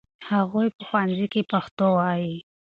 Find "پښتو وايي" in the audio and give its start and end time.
1.51-2.35